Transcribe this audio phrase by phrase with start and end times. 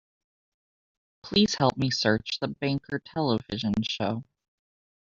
[1.21, 4.23] Please help me search The Banker television show.